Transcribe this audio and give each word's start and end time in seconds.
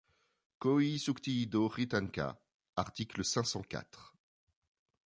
Coiisuctiido 0.65 1.61
hritannka, 1.75 2.31
article 2.75 3.23
cinq 3.23 3.45
cent 3.45 3.61
quatre. 3.61 4.15